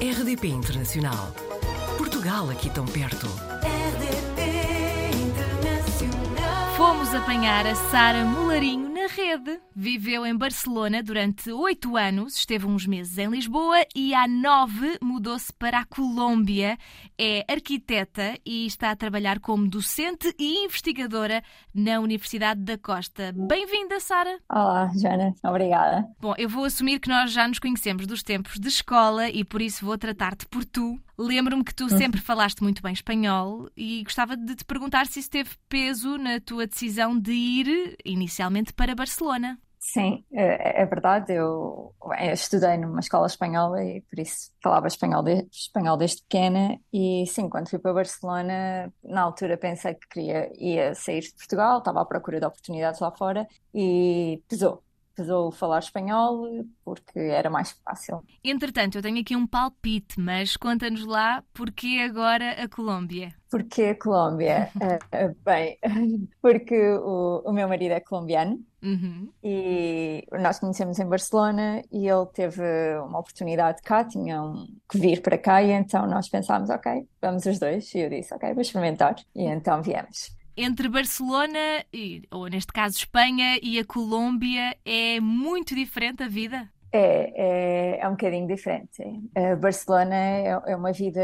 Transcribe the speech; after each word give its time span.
RDP 0.00 0.46
Internacional. 0.46 1.32
Portugal 1.96 2.48
aqui 2.50 2.70
tão 2.70 2.86
perto. 2.86 3.26
RDP 3.26 5.10
Internacional. 5.26 6.76
Fomos 6.76 7.12
apanhar 7.12 7.66
a 7.66 7.74
Sara 7.74 8.24
Mularinho 8.24 8.87
na 8.87 8.87
rede. 9.08 9.60
Viveu 9.74 10.24
em 10.24 10.36
Barcelona 10.36 11.02
durante 11.02 11.50
oito 11.50 11.96
anos, 11.96 12.36
esteve 12.36 12.66
uns 12.66 12.86
meses 12.86 13.18
em 13.18 13.28
Lisboa 13.28 13.84
e 13.94 14.14
há 14.14 14.28
nove 14.28 14.98
mudou-se 15.02 15.52
para 15.52 15.80
a 15.80 15.84
Colômbia. 15.84 16.76
É 17.18 17.44
arquiteta 17.50 18.38
e 18.44 18.66
está 18.66 18.90
a 18.90 18.96
trabalhar 18.96 19.40
como 19.40 19.68
docente 19.68 20.32
e 20.38 20.64
investigadora 20.64 21.42
na 21.74 22.00
Universidade 22.00 22.60
da 22.60 22.78
Costa. 22.78 23.32
Bem-vinda, 23.34 23.98
Sara. 24.00 24.38
Olá, 24.50 24.90
Joana, 24.94 25.34
obrigada. 25.44 26.06
Bom, 26.20 26.34
eu 26.38 26.48
vou 26.48 26.64
assumir 26.64 27.00
que 27.00 27.08
nós 27.08 27.32
já 27.32 27.48
nos 27.48 27.58
conhecemos 27.58 28.06
dos 28.06 28.22
tempos 28.22 28.58
de 28.58 28.68
escola 28.68 29.28
e 29.28 29.44
por 29.44 29.62
isso 29.62 29.84
vou 29.84 29.96
tratar-te 29.96 30.46
por 30.46 30.64
tu. 30.64 31.00
Lembro-me 31.18 31.64
que 31.64 31.74
tu 31.74 31.88
sempre 31.88 32.20
falaste 32.20 32.62
muito 32.62 32.80
bem 32.80 32.92
espanhol 32.92 33.68
e 33.76 34.04
gostava 34.04 34.36
de 34.36 34.54
te 34.54 34.64
perguntar 34.64 35.06
se 35.06 35.18
isso 35.18 35.30
teve 35.30 35.50
peso 35.68 36.16
na 36.16 36.40
tua 36.40 36.66
decisão 36.66 37.18
de 37.18 37.32
ir 37.32 37.96
inicialmente 38.04 38.72
para 38.72 38.94
Barcelona. 38.94 39.58
Sim, 39.80 40.24
é, 40.32 40.82
é 40.82 40.86
verdade. 40.86 41.32
Eu, 41.32 41.94
eu 42.20 42.32
estudei 42.32 42.76
numa 42.76 43.00
escola 43.00 43.26
espanhola 43.26 43.82
e 43.82 44.00
por 44.02 44.18
isso 44.18 44.50
falava 44.62 44.86
espanhol, 44.86 45.22
de- 45.22 45.48
espanhol 45.50 45.96
desde 45.96 46.22
pequena. 46.22 46.78
E 46.92 47.24
sim, 47.26 47.48
quando 47.48 47.68
fui 47.70 47.78
para 47.78 47.94
Barcelona, 47.94 48.92
na 49.02 49.22
altura 49.22 49.56
pensei 49.56 49.94
que 49.94 50.06
queria 50.08 50.50
ia 50.62 50.94
sair 50.94 51.20
de 51.20 51.32
Portugal, 51.34 51.78
estava 51.78 52.02
à 52.02 52.04
procura 52.04 52.38
de 52.38 52.46
oportunidades 52.46 53.00
lá 53.00 53.10
fora 53.12 53.46
e 53.74 54.42
pesou. 54.48 54.84
Pesou 55.18 55.50
falar 55.50 55.80
espanhol 55.80 56.64
porque 56.84 57.18
era 57.18 57.50
mais 57.50 57.72
fácil. 57.84 58.22
Entretanto, 58.44 58.98
eu 58.98 59.02
tenho 59.02 59.20
aqui 59.20 59.34
um 59.34 59.48
palpite, 59.48 60.20
mas 60.20 60.56
conta-nos 60.56 61.04
lá 61.04 61.42
porquê 61.52 62.06
agora 62.08 62.52
a 62.52 62.68
Colômbia. 62.68 63.34
Porquê 63.50 63.86
a 63.86 63.98
Colômbia? 63.98 64.70
Eh, 64.80 64.98
eh, 65.10 65.34
bem, 65.44 65.78
porque 66.40 66.78
o, 66.92 67.42
o 67.44 67.52
meu 67.52 67.66
marido 67.66 67.94
é 67.94 68.00
colombiano. 68.00 68.64
Uhum. 68.80 69.28
E 69.42 70.24
nós 70.40 70.60
conhecemos 70.60 71.00
em 71.00 71.08
Barcelona 71.08 71.82
e 71.90 72.06
ele 72.06 72.26
teve 72.26 72.62
uma 73.00 73.18
oportunidade 73.18 73.82
cá, 73.82 74.04
tinham 74.04 74.68
que 74.88 74.98
vir 74.98 75.20
para 75.20 75.36
cá 75.36 75.60
e 75.60 75.72
então 75.72 76.06
nós 76.06 76.28
pensámos, 76.28 76.70
ok, 76.70 77.08
vamos 77.20 77.44
os 77.44 77.58
dois. 77.58 77.92
E 77.92 77.98
eu 77.98 78.08
disse, 78.08 78.32
ok, 78.32 78.52
vou 78.52 78.62
experimentar. 78.62 79.16
E 79.34 79.46
então 79.46 79.82
viemos. 79.82 80.37
Entre 80.60 80.88
Barcelona, 80.88 81.84
e, 81.92 82.22
ou 82.32 82.48
neste 82.48 82.72
caso 82.72 82.96
Espanha, 82.96 83.60
e 83.62 83.78
a 83.78 83.84
Colômbia, 83.84 84.76
é 84.84 85.20
muito 85.20 85.72
diferente 85.72 86.24
a 86.24 86.28
vida? 86.28 86.68
É, 86.90 87.98
é, 87.98 88.00
é 88.00 88.08
um 88.08 88.12
bocadinho 88.12 88.48
diferente. 88.48 89.00
Eh, 89.36 89.54
Barcelona 89.54 90.16
é, 90.16 90.46
é 90.66 90.74
uma 90.76 90.90
vida 90.90 91.20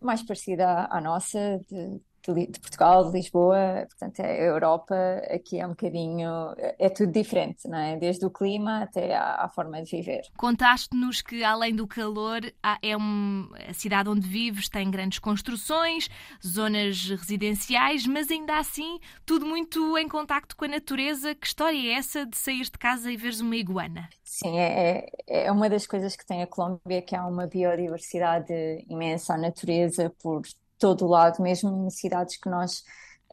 mais 0.00 0.22
parecida 0.22 0.64
à, 0.68 0.98
à 0.98 1.00
nossa, 1.00 1.58
de, 1.68 2.00
de 2.26 2.60
Portugal, 2.60 3.04
de 3.10 3.16
Lisboa, 3.16 3.86
portanto 3.88 4.20
é 4.20 4.40
a 4.40 4.44
Europa, 4.44 4.94
aqui 5.30 5.58
é 5.60 5.66
um 5.66 5.70
bocadinho, 5.70 6.28
é, 6.58 6.76
é 6.86 6.88
tudo 6.88 7.12
diferente, 7.12 7.68
não 7.68 7.78
é? 7.78 7.96
Desde 7.96 8.24
o 8.26 8.30
clima 8.30 8.82
até 8.82 9.14
à, 9.14 9.44
à 9.44 9.48
forma 9.48 9.82
de 9.82 9.90
viver. 9.90 10.22
Contaste-nos 10.36 11.20
que, 11.20 11.42
além 11.42 11.74
do 11.74 11.86
calor, 11.86 12.40
há- 12.62 12.78
é 12.80 12.96
um- 12.96 13.48
a 13.68 13.72
cidade 13.74 14.08
onde 14.08 14.26
vives 14.26 14.68
tem 14.68 14.88
grandes 14.90 15.18
construções, 15.18 16.08
zonas 16.46 17.08
residenciais, 17.10 18.06
mas 18.06 18.30
ainda 18.30 18.56
assim 18.58 19.00
tudo 19.26 19.44
muito 19.46 19.98
em 19.98 20.08
contacto 20.08 20.56
com 20.56 20.64
a 20.64 20.68
natureza. 20.68 21.34
Que 21.34 21.46
história 21.46 21.76
é 21.76 21.94
essa 21.94 22.24
de 22.24 22.36
sair 22.36 22.62
de 22.64 22.70
casa 22.78 23.10
e 23.10 23.16
veres 23.16 23.40
uma 23.40 23.56
iguana? 23.56 24.08
Sim, 24.24 24.58
é, 24.58 25.06
é 25.26 25.46
é 25.46 25.52
uma 25.52 25.68
das 25.70 25.86
coisas 25.86 26.14
que 26.16 26.26
tem 26.26 26.42
a 26.42 26.46
Colômbia, 26.46 27.00
que 27.02 27.14
há 27.16 27.26
uma 27.26 27.46
biodiversidade 27.46 28.52
imensa, 28.88 29.34
a 29.34 29.38
natureza 29.38 30.10
por 30.22 30.42
todo 30.78 31.04
o 31.04 31.08
lado, 31.08 31.42
mesmo 31.42 31.86
em 31.86 31.90
cidades 31.90 32.36
que 32.36 32.48
nós 32.48 32.82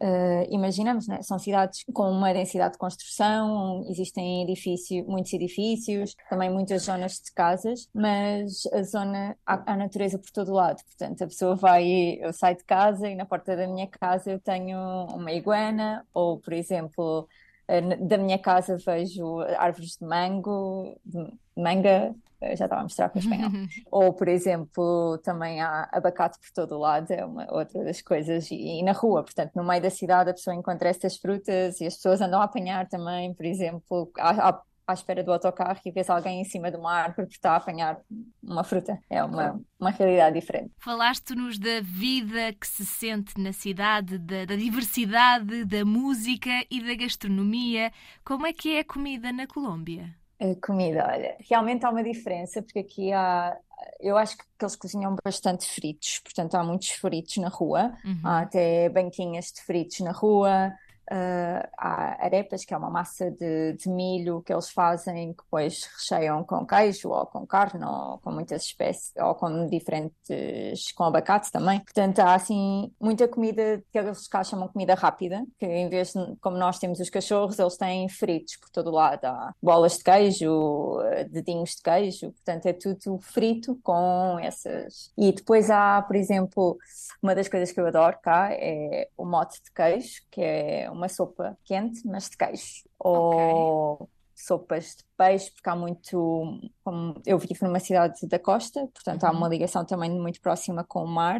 eh, 0.01 0.47
imaginamos, 0.49 1.07
né? 1.07 1.21
São 1.21 1.39
cidades 1.39 1.85
com 1.93 2.09
uma 2.11 2.33
densidade 2.33 2.73
de 2.73 2.77
construção, 2.77 3.85
existem 3.89 4.43
edifício, 4.43 5.05
muitos 5.07 5.31
edifícios, 5.31 6.15
também 6.29 6.49
muitas 6.49 6.83
zonas 6.83 7.13
de 7.13 7.31
casas, 7.33 7.89
mas 7.93 8.65
a 8.73 8.83
zona, 8.83 9.37
há, 9.45 9.73
há 9.73 9.77
natureza 9.77 10.19
por 10.19 10.29
todo 10.31 10.49
o 10.49 10.55
lado. 10.55 10.83
Portanto, 10.83 11.23
a 11.23 11.27
pessoa 11.27 11.55
vai, 11.55 12.17
eu 12.19 12.33
saio 12.33 12.57
de 12.57 12.63
casa 12.65 13.07
e 13.09 13.15
na 13.15 13.25
porta 13.25 13.55
da 13.55 13.67
minha 13.67 13.87
casa 13.87 14.31
eu 14.31 14.39
tenho 14.39 14.77
uma 15.13 15.31
iguana, 15.31 16.05
ou, 16.13 16.39
por 16.39 16.51
exemplo, 16.53 17.27
eh, 17.67 17.81
da 17.97 18.17
minha 18.17 18.37
casa 18.37 18.77
vejo 18.77 19.39
árvores 19.57 19.97
de 19.97 20.05
mango, 20.05 20.99
de 21.05 21.31
manga, 21.55 22.13
já 22.41 22.65
estava 22.65 22.81
a 22.81 22.83
mostrar 22.83 23.09
com 23.09 23.19
o 23.19 23.21
espanhol. 23.21 23.51
Ou, 23.91 24.13
por 24.13 24.27
exemplo, 24.27 25.17
também 25.23 25.61
há 25.61 25.89
abacate 25.91 26.39
por 26.39 26.51
todo 26.53 26.75
o 26.75 26.79
lado, 26.79 27.11
é 27.11 27.25
uma 27.25 27.47
outra 27.51 27.83
das 27.83 28.01
coisas. 28.01 28.49
E, 28.51 28.79
e 28.79 28.83
na 28.83 28.91
rua, 28.91 29.23
portanto, 29.23 29.51
no 29.55 29.63
meio 29.63 29.81
da 29.81 29.89
cidade, 29.89 30.29
a 30.29 30.33
pessoa 30.33 30.55
encontra 30.55 30.89
estas 30.89 31.17
frutas 31.17 31.79
e 31.79 31.85
as 31.85 31.95
pessoas 31.95 32.21
andam 32.21 32.41
a 32.41 32.45
apanhar 32.45 32.87
também, 32.87 33.33
por 33.33 33.45
exemplo, 33.45 34.11
à, 34.17 34.49
à, 34.49 34.61
à 34.87 34.93
espera 34.93 35.23
do 35.23 35.31
autocarro 35.31 35.79
e 35.83 35.91
vês 35.91 36.09
alguém 36.09 36.41
em 36.41 36.43
cima 36.43 36.69
de 36.69 36.77
uma 36.77 36.91
árvore 36.91 37.23
porque 37.23 37.35
está 37.35 37.51
a 37.51 37.55
apanhar 37.57 37.99
uma 38.41 38.63
fruta. 38.63 38.99
É 39.09 39.23
uma, 39.23 39.59
uma 39.79 39.89
realidade 39.89 40.39
diferente. 40.39 40.71
Falaste-nos 40.77 41.57
da 41.57 41.81
vida 41.81 42.53
que 42.53 42.67
se 42.67 42.85
sente 42.85 43.39
na 43.39 43.51
cidade, 43.51 44.17
da, 44.17 44.45
da 44.45 44.55
diversidade, 44.55 45.65
da 45.65 45.83
música 45.83 46.51
e 46.69 46.81
da 46.81 46.95
gastronomia. 46.95 47.91
Como 48.23 48.45
é 48.45 48.53
que 48.53 48.75
é 48.75 48.79
a 48.79 48.85
comida 48.85 49.31
na 49.31 49.47
Colômbia? 49.47 50.15
A 50.39 50.53
comida, 50.61 51.07
olha, 51.09 51.37
realmente 51.49 51.85
há 51.85 51.89
uma 51.89 52.03
diferença, 52.03 52.61
porque 52.61 52.79
aqui 52.79 53.13
há, 53.13 53.57
eu 54.01 54.17
acho 54.17 54.37
que 54.37 54.43
eles 54.61 54.75
cozinham 54.75 55.15
bastante 55.23 55.65
fritos, 55.65 56.19
portanto 56.19 56.55
há 56.55 56.63
muitos 56.63 56.89
fritos 56.89 57.37
na 57.37 57.47
rua, 57.47 57.93
Uhum. 58.03 58.19
há 58.21 58.41
até 58.41 58.89
banquinhas 58.89 59.45
de 59.53 59.61
fritos 59.61 60.01
na 60.01 60.11
rua, 60.11 60.73
ah, 61.09 61.69
há 61.77 62.25
arepas, 62.25 62.65
que 62.65 62.73
é 62.73 62.77
uma 62.77 62.89
massa 62.89 63.29
de, 63.31 63.73
de 63.73 63.89
milho 63.89 64.41
que 64.41 64.51
eles 64.51 64.69
fazem, 64.69 65.33
que 65.33 65.43
depois 65.43 65.83
recheiam 65.97 66.43
com 66.43 66.65
queijo 66.65 67.09
ou 67.09 67.25
com 67.25 67.45
carne 67.45 67.85
ou 67.85 68.17
com 68.19 68.31
muitas 68.31 68.63
espécies, 68.63 69.13
ou 69.17 69.35
com 69.35 69.67
diferentes, 69.67 70.91
com 70.93 71.03
abacate 71.03 71.51
também. 71.51 71.79
Portanto, 71.79 72.19
há 72.19 72.33
assim 72.33 72.91
muita 72.99 73.27
comida 73.27 73.83
que 73.91 73.97
eles 73.97 74.27
cá 74.27 74.43
chamam 74.43 74.67
comida 74.67 74.95
rápida, 74.95 75.45
que 75.59 75.65
em 75.65 75.89
vez 75.89 76.13
de, 76.13 76.35
como 76.41 76.57
nós 76.57 76.79
temos 76.79 76.99
os 76.99 77.09
cachorros, 77.09 77.59
eles 77.59 77.77
têm 77.77 78.09
fritos 78.09 78.57
por 78.57 78.69
todo 78.69 78.91
lado. 78.91 79.25
Há 79.25 79.53
bolas 79.61 79.97
de 79.97 80.03
queijo, 80.03 81.01
eh, 81.01 81.25
dedinhos 81.25 81.75
de 81.75 81.83
queijo, 81.83 82.31
portanto 82.31 82.65
é 82.65 82.73
tudo 82.73 83.19
frito 83.21 83.79
com 83.83 84.39
essas. 84.39 85.11
E 85.17 85.31
depois 85.31 85.69
há, 85.69 86.01
por 86.01 86.15
exemplo, 86.15 86.77
uma 87.21 87.35
das 87.35 87.47
coisas 87.47 87.71
que 87.71 87.79
eu 87.79 87.87
adoro 87.87 88.17
cá 88.21 88.49
é 88.51 89.09
o 89.17 89.25
mote 89.25 89.61
de 89.63 89.71
queijo, 89.71 90.21
que 90.31 90.41
é 90.41 90.89
uma 90.95 91.09
sopa 91.09 91.57
quente, 91.63 92.01
mas 92.07 92.29
de 92.29 92.37
queijo. 92.37 92.83
Ou 92.99 94.09
sopas 94.35 94.97
de 94.97 95.03
peixe, 95.17 95.51
porque 95.51 95.69
há 95.69 95.75
muito. 95.75 96.59
Como 96.83 97.21
eu 97.25 97.39
vivo 97.39 97.65
numa 97.65 97.79
cidade 97.79 98.27
da 98.27 98.37
costa, 98.37 98.87
portanto 98.93 99.23
há 99.23 99.31
uma 99.31 99.47
ligação 99.47 99.85
também 99.85 100.11
muito 100.11 100.41
próxima 100.41 100.83
com 100.83 101.03
o 101.03 101.07
mar. 101.07 101.39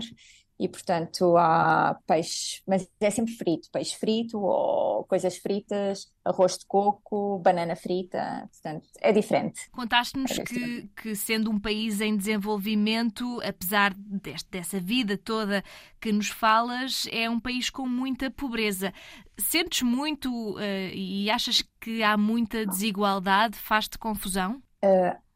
E, 0.58 0.70
portanto, 0.70 1.36
há 1.38 2.00
peixe, 2.08 2.62
mas 2.66 2.88
é 3.02 3.10
sempre 3.10 3.34
frito, 3.34 3.70
peixe 3.72 3.96
frito 3.98 4.40
ou 4.40 5.04
coisas 5.04 5.38
fritas, 5.38 6.10
arroz 6.24 6.58
de 6.58 6.66
coco, 6.66 7.40
banana 7.40 7.76
frita, 7.76 8.50
portanto, 8.50 8.88
é 9.02 9.12
diferente. 9.12 9.70
Contaste-nos 9.72 10.32
É 10.32 10.44
que, 10.46 10.90
que, 10.96 11.14
sendo 11.16 11.52
um 11.52 11.60
país 11.60 12.00
em 12.00 12.16
desenvolvimento, 12.16 13.42
apesar 13.42 13.94
deste- 13.94 14.50
dessa 14.50 14.80
vida 14.80 15.18
toda 15.18 15.62
que 16.00 16.12
nos 16.14 16.30
falas, 16.30 17.06
é 17.12 17.30
um 17.30 17.40
país 17.40 17.70
com 17.70 17.86
muita 17.88 18.32
pobreza. 18.32 18.94
Sentes 19.38 19.82
muito 19.82 20.58
eh, 20.60 20.92
e 20.96 21.30
achas 21.30 21.64
que 21.82 22.02
há 22.02 22.16
muita 22.16 22.66
desigualdade? 22.66 23.58
Faz-te 23.58 23.98
confusão? 23.98 24.62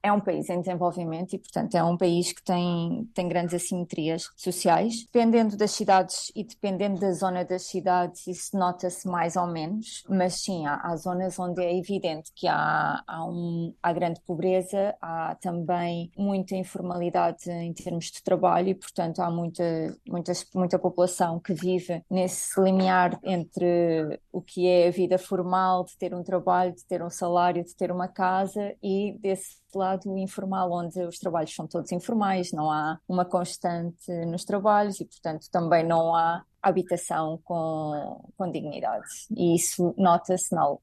É 0.02 0.12
um 0.12 0.20
país 0.20 0.50
em 0.50 0.62
desenvolvimento 0.62 1.34
e, 1.34 1.40
portanto, 1.40 1.76
é 1.76 1.84
um 1.84 1.98
país 1.98 2.32
que 2.32 2.42
tem, 2.44 3.10
tem 3.14 3.28
grandes 3.28 3.54
assimetrias 3.54 4.30
sociais. 4.36 5.04
Dependendo 5.04 5.58
das 5.58 5.72
cidades 5.72 6.32
e 6.36 6.44
dependendo 6.44 7.00
da 7.00 7.12
zona 7.12 7.44
das 7.44 7.64
cidades, 7.64 8.26
isso 8.28 8.58
nota-se 8.58 9.08
mais 9.08 9.36
ou 9.36 9.48
menos, 9.48 10.04
mas 10.10 10.42
sim, 10.42 10.66
há, 10.66 10.76
há 10.76 10.96
zonas 10.96 11.38
onde 11.38 11.62
é 11.62 11.78
evidente 11.78 12.32
que 12.34 12.48
há, 12.48 13.04
há, 13.06 13.26
um, 13.26 13.74
há 13.84 13.92
grande 13.92 14.22
pobreza, 14.22 14.96
há 15.02 15.36
também 15.42 16.12
muita 16.18 16.56
informalidade 16.56 17.50
em 17.50 17.74
termos 17.74 18.06
de 18.06 18.24
trabalho 18.24 18.70
e, 18.70 18.76
portanto, 18.76 19.20
há 19.20 19.30
muita, 19.30 19.64
muita, 20.08 20.32
muita 20.56 20.80
população 20.80 21.40
que 21.40 21.54
vive 21.54 22.04
nesse 22.10 22.60
limiar 22.62 23.20
entre 23.24 24.20
o 24.32 24.42
que 24.42 24.68
é 24.68 24.88
a 24.88 24.92
vida 24.92 25.18
formal, 25.18 25.84
de 25.86 25.98
ter 25.98 26.14
um 26.14 26.24
trabalho, 26.24 26.74
de 26.74 26.86
ter 26.86 27.02
um 27.04 27.10
salário, 27.10 27.64
de 27.64 27.76
ter 27.76 27.92
uma 27.92 28.08
casa 28.08 28.76
e 28.82 29.18
desse 29.20 29.58
lado 29.74 30.18
informal, 30.18 30.72
onde 30.72 31.02
os 31.04 31.18
trabalhos 31.18 31.54
são 31.54 31.68
todos 31.68 31.92
informais, 31.92 32.52
não 32.52 32.72
há 32.72 33.00
uma 33.08 33.26
constante 33.26 34.12
nos 34.26 34.44
trabalhos 34.44 35.00
e, 35.00 35.06
portanto, 35.06 35.48
também 35.52 35.86
não 35.86 36.16
há 36.16 36.44
habitação 36.62 37.40
com, 37.44 38.32
com 38.38 38.52
dignidade. 38.52 39.06
E 39.36 39.56
isso 39.56 39.94
nota-se 39.98 40.54
na, 40.54 40.78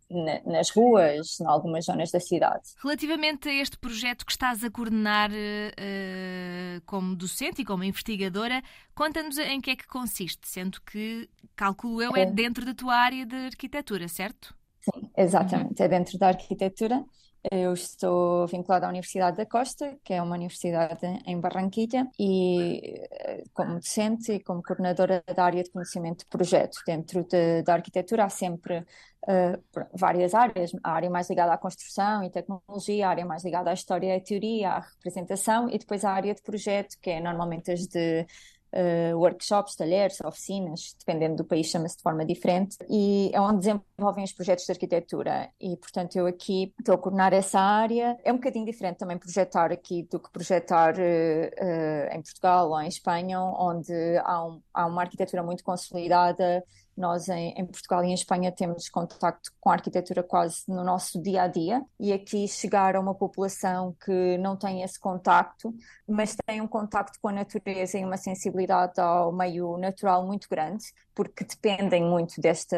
nas 0.44 0.70
ruas, 0.70 1.38
em 1.40 1.46
algumas 1.46 1.84
zonas 1.84 2.10
da 2.10 2.20
cidade. 2.20 2.70
Relativamente 2.82 3.48
a 3.48 3.52
este 3.52 3.78
projeto 3.78 4.24
que 4.24 4.32
estás 4.32 4.64
a 4.64 4.70
coordenar 4.70 5.30
uh, 5.30 6.80
como 6.86 7.14
docente 7.14 7.62
e 7.62 7.64
como 7.64 7.84
investigadora, 7.84 8.62
conta-nos 8.94 9.38
em 9.38 9.60
que 9.60 9.70
é 9.70 9.76
que 9.76 9.86
consiste, 9.86 10.48
sendo 10.48 10.80
que, 10.82 11.28
calculo 11.54 12.02
eu, 12.02 12.16
é, 12.16 12.22
é 12.22 12.26
dentro 12.26 12.64
da 12.64 12.74
tua 12.74 12.94
área 12.94 13.26
de 13.26 13.36
arquitetura, 13.36 14.08
certo? 14.08 14.54
Sim, 14.80 15.10
exatamente, 15.16 15.82
é 15.82 15.88
dentro 15.88 16.18
da 16.18 16.28
arquitetura. 16.28 17.04
Eu 17.50 17.74
estou 17.74 18.46
vinculada 18.46 18.86
à 18.86 18.88
Universidade 18.88 19.36
da 19.36 19.46
Costa, 19.46 19.96
que 20.02 20.12
é 20.12 20.20
uma 20.20 20.34
universidade 20.34 21.06
em 21.24 21.38
Barranquilla, 21.38 22.08
e 22.18 23.06
eh, 23.10 23.44
como 23.52 23.74
docente 23.74 24.32
e 24.32 24.40
como 24.42 24.62
coordenadora 24.62 25.22
da 25.34 25.44
área 25.44 25.62
de 25.62 25.70
conhecimento 25.70 26.20
de 26.20 26.26
projeto. 26.26 26.78
Dentro 26.86 27.24
de, 27.24 27.62
da 27.62 27.74
arquitetura 27.74 28.24
há 28.24 28.28
sempre 28.28 28.78
uh, 28.78 29.86
várias 29.92 30.34
áreas, 30.34 30.72
a 30.82 30.92
área 30.92 31.10
mais 31.10 31.28
ligada 31.30 31.52
à 31.52 31.58
construção 31.58 32.24
e 32.24 32.30
tecnologia, 32.30 33.06
a 33.06 33.10
área 33.10 33.24
mais 33.24 33.44
ligada 33.44 33.70
à 33.70 33.74
história 33.74 34.14
e 34.14 34.16
à 34.16 34.20
teoria, 34.20 34.70
à 34.70 34.80
representação, 34.80 35.68
e 35.68 35.78
depois 35.78 36.04
a 36.04 36.10
área 36.10 36.34
de 36.34 36.42
projeto, 36.42 36.96
que 37.00 37.10
é 37.10 37.20
normalmente 37.20 37.70
as 37.70 37.86
de 37.86 38.26
uh, 38.72 39.16
workshops, 39.18 39.76
talheres, 39.76 40.20
oficinas, 40.20 40.94
dependendo 40.98 41.36
do 41.36 41.44
país, 41.44 41.66
chama-se 41.66 41.96
de 41.96 42.02
forma 42.02 42.24
diferente, 42.24 42.76
e 42.88 43.30
é 43.32 43.40
onde 43.40 43.58
desenvolvem 43.58 44.24
os 44.24 44.32
projetos 44.32 44.64
de 44.64 44.72
arquitetura. 44.72 45.50
E, 45.60 45.76
portanto, 45.76 46.16
eu 46.16 46.26
aqui 46.26 46.72
estou 46.78 46.94
a 46.94 46.98
coordenar 46.98 47.32
essa 47.32 47.60
área. 47.60 48.16
É 48.24 48.32
um 48.32 48.36
bocadinho 48.36 48.64
diferente 48.64 48.98
também 48.98 49.18
projetar 49.18 49.72
aqui 49.72 50.06
do 50.10 50.18
que 50.18 50.30
projetar 50.30 50.94
uh, 50.94 50.98
uh, 50.98 52.16
em 52.16 52.22
Portugal 52.22 52.70
ou 52.70 52.80
em 52.80 52.88
Espanha, 52.88 53.40
onde 53.40 53.92
há, 54.24 54.44
um, 54.44 54.62
há 54.72 54.86
uma 54.86 55.02
arquitetura 55.02 55.42
muito 55.42 55.64
consolidada 55.64 56.64
nós, 56.96 57.28
em, 57.28 57.52
em, 57.56 57.66
Portugal 57.66 58.04
e 58.04 58.08
em 58.08 58.14
Espanha, 58.14 58.50
temos 58.50 58.88
contacto 58.88 59.52
com 59.60 59.70
a 59.70 59.74
arquitetura 59.74 60.22
quase 60.22 60.62
no 60.68 60.82
nosso 60.82 61.20
dia 61.20 61.42
a 61.42 61.48
dia, 61.48 61.82
e 62.00 62.12
aqui 62.12 62.48
chegar 62.48 62.96
a 62.96 63.00
uma 63.00 63.14
população 63.14 63.94
que 64.04 64.38
não 64.38 64.56
tem 64.56 64.82
esse 64.82 64.98
contacto, 64.98 65.74
mas 66.08 66.36
tem 66.46 66.60
um 66.60 66.66
contacto 66.68 67.18
com 67.20 67.28
a 67.28 67.32
natureza 67.32 67.98
e 67.98 68.04
uma 68.04 68.16
sensibilidade 68.16 69.00
ao 69.00 69.32
meio 69.32 69.76
natural 69.78 70.26
muito 70.26 70.48
grande, 70.48 70.84
porque 71.14 71.44
dependem 71.44 72.04
muito 72.04 72.40
desta, 72.40 72.76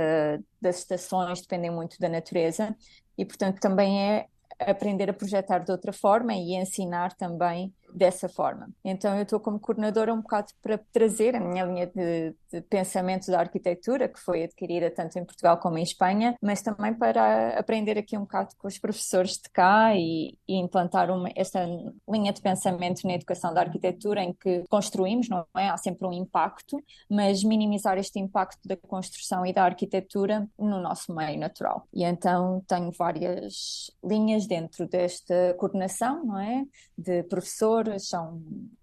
das 0.61 0.79
estações, 0.79 1.41
dependem 1.41 1.71
muito 1.71 1.99
da 1.99 2.09
natureza, 2.09 2.77
e 3.17 3.25
portanto 3.25 3.61
também 3.61 4.01
é 4.01 4.27
aprender 4.59 5.09
a 5.09 5.13
projetar 5.13 5.61
de 5.61 5.71
outra 5.71 5.93
forma 5.93 6.35
e 6.35 6.55
ensinar 6.55 7.15
também 7.15 7.73
dessa 7.99 8.29
forma. 8.29 8.71
Então 8.85 9.17
eu 9.17 9.25
estou 9.25 9.41
como 9.41 9.59
coordenadora 9.59 10.15
um 10.15 10.23
bocado 10.23 10.53
para 10.63 10.79
trazer 10.93 11.35
a 11.35 11.41
minha 11.41 11.65
linha 11.65 11.87
de, 11.87 12.35
de, 12.51 12.61
pensamento 12.63 13.31
da 13.31 13.41
arquitetura, 13.41 14.09
que 14.09 14.21
foi 14.21 14.45
adquirida 14.45 14.91
tanto 14.91 15.19
em 15.19 15.25
Portugal 15.25 15.59
como 15.59 15.77
em 15.77 15.83
Espanha, 15.83 16.37
mas 16.41 16.63
também 16.63 16.95
para 16.95 17.59
aprender 17.59 17.99
aqui 17.99 18.17
um 18.17 18.23
bocado 18.23 18.55
com 18.57 18.69
os 18.69 18.79
professores 18.79 19.33
de 19.33 19.51
cá 19.53 19.95
e, 19.97 20.39
e 20.47 20.57
implantar 20.57 21.11
uma, 21.11 21.29
esta 21.35 21.67
linha 22.09 22.33
de 22.33 22.41
pensamento 22.41 23.07
na 23.07 23.15
educação 23.15 23.53
da 23.53 23.61
arquitetura 23.61 24.23
em 24.23 24.33
que 24.33 24.63
construímos, 24.69 25.29
não 25.29 25.45
é? 25.57 25.69
Há 25.69 25.77
sempre 25.77 26.07
um 26.07 26.13
impacto, 26.13 26.81
mas 27.11 27.43
minimizar 27.43 27.99
este 27.99 28.21
impacto 28.21 28.67
da 28.67 28.77
construção 28.77 29.45
e 29.45 29.53
da 29.53 29.65
arquitetura 29.65 30.49
no 30.57 30.81
nosso 30.81 31.13
meio 31.13 31.39
natural. 31.39 31.87
E 31.93 32.05
então 32.05 32.63
tenho 32.69 32.93
várias 32.93 33.91
linhas 34.05 34.47
dentro 34.47 34.87
desta 34.87 35.55
coordenação, 35.59 36.25
não 36.25 36.39
é? 36.39 36.65
De 36.97 37.25
professores 37.25 37.88
professores, 37.89 38.09
são, 38.09 38.43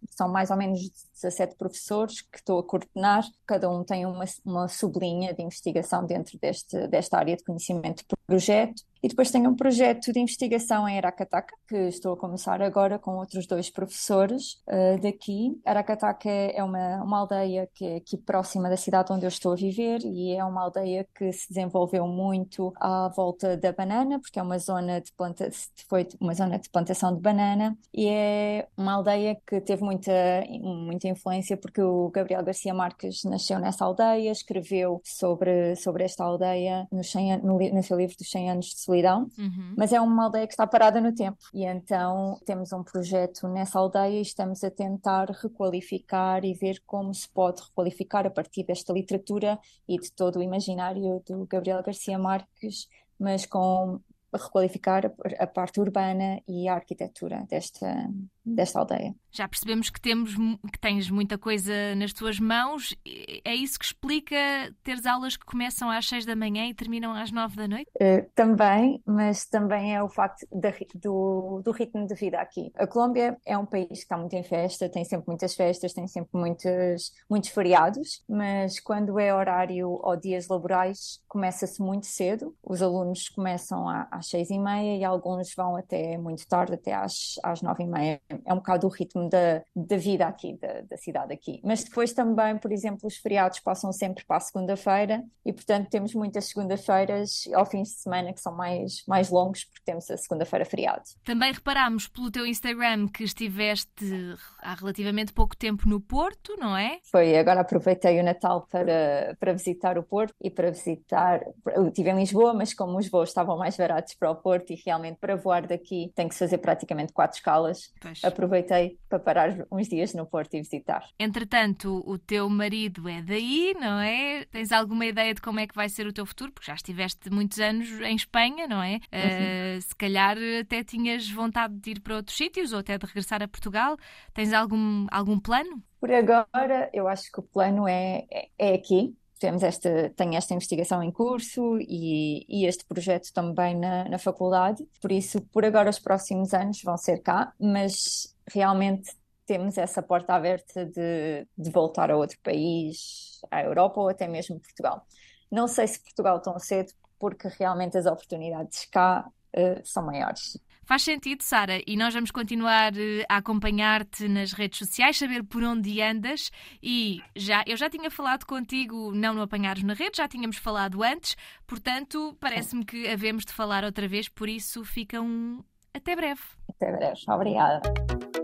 são 0.10 0.30
mais 0.30 0.50
ou 0.50 0.58
menos 0.58 0.90
17 1.22 1.56
professores 1.56 2.22
que 2.22 2.38
estou 2.38 2.60
a 2.60 2.64
coordenar, 2.64 3.26
cada 3.46 3.70
um 3.70 3.84
tem 3.84 4.06
uma, 4.06 4.26
uma 4.44 4.68
sublinha 4.68 5.34
de 5.34 5.42
investigação 5.42 6.06
dentro 6.06 6.38
deste, 6.40 6.88
desta 6.88 7.18
área 7.18 7.36
de 7.36 7.44
conhecimento 7.44 8.04
de 8.08 8.16
projeto. 8.26 8.84
E 9.06 9.08
depois 9.08 9.30
tenho 9.30 9.52
um 9.52 9.56
projeto 9.56 10.12
de 10.12 10.20
investigação 10.20 10.90
em 10.90 10.98
Aracataca, 10.98 11.56
que 11.68 11.76
estou 11.76 12.14
a 12.14 12.18
começar 12.18 12.60
agora 12.60 12.98
com 12.98 13.18
outros 13.18 13.46
dois 13.46 13.70
professores 13.70 14.54
uh, 14.68 15.00
daqui. 15.00 15.62
Aracataca 15.64 16.28
é 16.28 16.64
uma, 16.64 17.04
uma 17.04 17.20
aldeia 17.20 17.70
que 17.72 17.86
é 17.86 17.96
aqui 17.98 18.18
próxima 18.18 18.68
da 18.68 18.76
cidade 18.76 19.14
onde 19.14 19.24
eu 19.24 19.28
estou 19.28 19.52
a 19.52 19.56
viver 19.56 20.00
e 20.04 20.34
é 20.34 20.44
uma 20.44 20.64
aldeia 20.64 21.08
que 21.14 21.32
se 21.32 21.50
desenvolveu 21.50 22.08
muito 22.08 22.74
à 22.78 23.08
volta 23.16 23.56
da 23.56 23.72
banana, 23.72 24.20
porque 24.20 24.40
é 24.40 24.42
uma 24.42 24.58
zona 24.58 25.00
de 25.00 25.12
planta, 25.12 25.52
foi 25.88 26.08
uma 26.20 26.34
zona 26.34 26.58
de 26.58 26.68
plantação 26.72 27.14
de 27.14 27.22
banana 27.22 27.78
e 27.94 28.08
é 28.08 28.68
uma 28.76 28.94
aldeia 28.94 29.38
que 29.46 29.62
teve 29.62 29.84
muita, 29.84 30.12
muita 30.60 31.08
influência 31.08 31.56
porque 31.56 31.80
o 31.80 32.10
Gabriel 32.10 32.44
Garcia 32.44 32.74
Marques 32.74 33.24
nasceu 33.24 33.60
nessa 33.60 33.86
aldeia, 33.86 34.32
escreveu 34.32 35.00
sobre, 35.06 35.76
sobre 35.76 36.06
esta 36.06 36.24
aldeia 36.24 36.88
no, 36.92 37.04
100, 37.04 37.44
no, 37.44 37.60
no 37.60 37.84
seu 37.84 37.98
livro 37.98 38.18
dos 38.18 38.32
100 38.32 38.50
anos 38.50 38.66
de 38.66 38.95
solidão, 38.96 39.30
uhum. 39.38 39.74
mas 39.78 39.92
é 39.92 40.00
uma 40.00 40.26
aldeia 40.26 40.48
que 40.48 40.54
está 40.54 40.66
parada 40.66 41.02
no 41.02 41.14
tempo. 41.14 41.38
E 41.54 41.66
então 41.66 42.40
temos 42.46 42.72
um 42.72 42.84
projeto 42.84 43.48
nessa 43.48 43.78
aldeia 43.80 44.20
e 44.20 44.22
estamos 44.22 44.64
a 44.64 44.72
tentar 44.72 45.30
requalificar 45.30 46.46
e 46.46 46.54
ver 46.54 46.82
como 46.86 47.14
se 47.14 47.28
pode 47.30 47.62
requalificar 47.62 48.26
a 48.26 48.30
partir 48.30 48.64
desta 48.64 48.94
literatura 48.94 49.60
e 49.88 50.00
de 50.00 50.12
todo 50.12 50.40
o 50.40 50.44
imaginário 50.44 51.22
do 51.28 51.46
Gabriel 51.46 51.84
Garcia 51.84 52.18
Marques, 52.18 52.88
mas 53.20 53.46
com 53.46 54.00
requalificar 54.34 55.14
a, 55.40 55.48
parte 55.48 55.80
urbana 55.80 56.42
e 56.48 56.68
a 56.68 56.76
arquitetura 56.76 57.46
desta, 57.50 58.10
desta 58.44 58.80
aldeia. 58.80 59.16
Já 59.36 59.48
percebemos 59.48 59.90
que 59.90 60.00
temos 60.00 60.34
que 60.72 60.80
tens 60.80 61.10
muita 61.10 61.38
coisa 61.38 61.74
nas 61.96 62.14
tuas 62.14 62.40
mãos. 62.40 62.96
É 63.44 63.54
isso 63.54 63.78
que 63.78 63.86
explica 63.86 64.36
teres 64.82 65.06
aulas 65.06 65.36
que 65.36 65.46
começam 65.46 65.90
às 65.90 66.08
seis 66.08 66.26
da 66.26 66.36
manhã 66.36 66.68
e 66.68 66.74
terminam 66.74 67.14
às 67.14 67.32
nove 67.32 67.58
da 67.58 67.68
noite? 67.68 67.90
Uh, 67.96 68.26
também, 68.34 69.02
mas 69.06 69.46
também 69.46 69.94
é 69.94 70.02
o 70.02 70.08
facto 70.08 70.48
da, 70.52 70.72
do, 70.96 71.62
do 71.64 71.72
ritmo 71.72 72.08
de 72.08 72.16
vida 72.16 72.40
aqui. 72.40 72.72
A 72.76 72.88
Colômbia 72.88 73.38
é 73.46 73.58
um 73.58 73.66
país 73.66 73.88
que 73.88 73.94
está 73.94 74.18
muito 74.18 74.34
em 74.36 74.44
festa, 74.44 74.88
tem 74.88 75.04
sempre 75.04 75.28
muitas 75.28 75.54
festas, 75.54 75.92
tem 75.92 76.08
sempre 76.08 76.30
muitos, 76.34 77.12
muitos 77.30 77.50
feriados, 77.50 78.24
mas 78.30 78.80
quando 78.80 79.20
é 79.20 79.34
horário 79.34 80.00
ou 80.02 80.16
dias 80.16 80.48
laborais, 80.48 81.20
começa-se 81.28 81.82
muito 81.82 82.06
cedo. 82.06 82.56
Os 82.64 82.82
alunos 82.82 83.28
começam 83.28 83.90
às 84.10 84.28
seis 84.28 84.50
e 84.50 84.58
meia 84.58 84.98
e 84.98 85.04
alguns 85.04 85.54
vão 85.54 85.76
até 85.76 86.18
muito 86.18 86.48
tarde, 86.48 86.76
até 86.76 86.94
às, 86.94 87.36
nove 87.62 87.84
e 87.84 87.88
meia 87.88 88.22
é 88.46 88.54
um 88.54 88.58
bocado 88.58 88.88
o 88.88 88.90
ritmo 88.90 89.25
da, 89.30 89.64
da 89.76 89.98
vida 89.98 90.26
aqui, 90.26 90.58
da, 90.58 90.82
da 90.82 90.98
cidade 90.98 91.34
aqui. 91.34 91.62
Mas 91.64 91.84
depois 91.84 92.14
também, 92.14 92.58
por 92.58 92.72
exemplo, 92.72 93.08
os 93.08 93.18
feriados 93.18 93.60
passam 93.60 93.92
sempre 93.92 94.24
para 94.26 94.38
a 94.38 94.40
segunda-feira 94.40 95.24
e, 95.46 95.54
portanto, 95.54 95.90
temos 95.90 96.14
muitas 96.14 96.46
segundas-feiras 96.46 97.48
ao 97.54 97.66
fim 97.66 97.84
de 97.84 97.90
semana 97.90 98.34
que 98.34 98.42
são 98.42 98.56
mais, 98.56 99.04
mais 99.08 99.30
longos 99.30 99.64
porque 99.66 99.82
temos 99.86 100.10
a 100.10 100.18
segunda-feira 100.18 100.66
feriado. 100.66 101.04
Também 101.24 101.52
reparámos 101.52 102.08
pelo 102.08 102.32
teu 102.32 102.46
Instagram 102.46 103.08
que 103.08 103.24
estiveste 103.24 104.36
há 104.60 104.74
relativamente 104.76 105.34
pouco 105.34 105.56
tempo 105.56 105.88
no 105.88 106.00
Porto, 106.00 106.56
não 106.60 106.76
é? 106.76 107.00
Foi, 107.12 107.38
agora 107.38 107.62
aproveitei 107.62 108.20
o 108.20 108.24
Natal 108.24 108.68
para, 108.70 109.36
para 109.40 109.54
visitar 109.54 109.98
o 109.98 110.04
Porto 110.04 110.34
e 110.42 110.50
para 110.50 110.72
visitar. 110.72 111.42
Eu 111.74 111.88
estive 111.88 112.10
em 112.10 112.18
Lisboa, 112.18 112.54
mas 112.54 112.74
como 112.74 112.98
os 112.98 113.10
voos 113.10 113.30
estavam 113.30 113.58
mais 113.58 113.78
baratos 113.78 114.14
para 114.16 114.32
o 114.32 114.36
Porto 114.36 114.72
e 114.72 114.82
realmente 114.86 115.18
para 115.20 115.36
voar 115.36 115.68
daqui 115.68 116.12
tem 116.16 116.28
que 116.28 116.36
se 116.36 116.40
fazer 116.40 116.58
praticamente 116.60 117.14
quatro 117.14 117.38
escalas. 117.38 117.92
Pois 118.02 118.24
aproveitei 118.24 118.98
para 119.16 119.20
parar 119.20 119.66
uns 119.72 119.88
dias 119.88 120.14
no 120.14 120.26
Porto 120.26 120.56
e 120.56 120.62
visitar. 120.62 121.08
Entretanto, 121.20 122.04
o 122.06 122.18
teu 122.18 122.50
marido 122.50 123.08
é 123.08 123.22
daí, 123.22 123.74
não 123.80 124.00
é? 124.00 124.46
Tens 124.46 124.72
alguma 124.72 125.06
ideia 125.06 125.34
de 125.34 125.42
como 125.42 125.60
é 125.60 125.68
que 125.68 125.76
vai 125.76 125.90
ser 125.90 126.06
o 126.08 126.14
teu 126.14 126.26
futuro? 126.26 126.52
Porque 126.52 126.68
já 126.68 126.76
estiveste 126.76 127.30
muitos 127.30 127.60
anos 127.60 127.90
em 128.02 128.16
Espanha, 128.16 128.68
não 128.68 128.82
é? 128.82 129.00
Uhum. 129.14 129.78
Uh, 129.78 129.82
se 129.82 129.96
calhar 129.96 130.38
até 130.62 130.84
tinhas 130.84 131.30
vontade 131.30 131.76
de 131.76 131.92
ir 131.92 132.00
para 132.02 132.16
outros 132.16 132.36
sítios 132.36 132.74
ou 132.74 132.80
até 132.80 132.98
de 132.98 133.06
regressar 133.06 133.42
a 133.42 133.48
Portugal. 133.48 133.98
Tens 134.34 134.54
algum, 134.54 135.08
algum 135.12 135.40
plano? 135.40 135.82
Por 136.00 136.12
agora, 136.12 136.90
eu 136.94 137.08
acho 137.08 137.32
que 137.32 137.40
o 137.40 137.44
plano 137.44 137.88
é, 137.88 138.26
é, 138.32 138.50
é 138.60 138.74
aqui, 138.76 139.16
temos 139.40 139.64
esta, 139.64 140.10
tenho 140.16 140.36
esta 140.36 140.54
investigação 140.54 141.04
em 141.04 141.12
curso 141.12 141.78
e, 141.80 142.46
e 142.48 142.66
este 142.66 142.86
projeto 142.86 143.32
também 143.34 143.76
na, 143.76 144.08
na, 144.10 144.18
faculdade, 144.18 144.88
por 145.02 145.12
isso, 145.12 145.42
por 145.42 145.66
agora, 145.66 145.90
os 145.90 146.00
próximos 146.00 146.54
anos 146.54 146.82
vão 146.82 146.98
ser 146.98 147.20
cá, 147.22 147.54
mas 147.60 148.36
realmente 148.48 149.12
temos 149.46 149.78
essa 149.78 150.02
porta 150.02 150.34
aberta 150.34 150.86
de, 150.86 151.48
de 151.58 151.70
voltar 151.70 152.10
a 152.10 152.18
outro 152.18 152.38
país, 152.42 153.40
à 153.52 153.62
Europa 153.64 154.00
ou 154.02 154.10
até 154.10 154.28
mesmo 154.28 154.60
Portugal. 154.60 155.06
Não 155.52 155.68
sei 155.68 155.88
se 155.88 156.02
Portugal 156.02 156.42
tão 156.42 156.58
cedo, 156.58 156.92
porque 157.20 157.48
realmente 157.60 157.98
as 157.98 158.06
oportunidades 158.06 158.86
cá 158.86 159.28
uh, 159.56 159.82
são 159.84 160.06
maiores. 160.06 160.58
Faz 160.86 161.02
sentido, 161.02 161.42
Sara, 161.42 161.82
e 161.86 161.98
nós 161.98 162.14
vamos 162.14 162.32
continuar 162.32 162.96
eh, 162.96 163.26
a 163.28 163.36
acompanhar-te 163.38 164.28
nas 164.28 164.54
redes 164.54 164.78
sociais, 164.78 165.18
saber 165.18 165.44
por 165.44 165.64
onde 165.64 166.00
andas 166.02 166.52
e 166.82 167.22
já 167.36 167.64
eu 167.66 167.76
já 167.76 167.90
tinha 167.90 168.12
falado 168.12 168.46
contigo, 168.46 169.12
não 169.12 169.34
no 169.34 169.42
apanhares 169.42 169.82
na 169.84 169.94
rede, 169.94 170.18
já 170.18 170.28
tínhamos 170.28 170.58
falado 170.58 171.02
antes, 171.02 171.36
portanto, 171.66 172.38
parece-me 172.40 172.86
que 172.86 173.08
havemos 173.08 173.44
de 173.46 173.54
falar 173.54 173.84
outra 173.84 174.08
vez, 174.08 174.30
por 174.30 174.48
isso 174.48 174.86
fica 174.86 175.20
um 175.20 175.64
até 175.94 176.16
breve. 176.16 176.42
Até 176.70 176.92
breve. 176.92 177.20
Obrigada. 177.28 177.82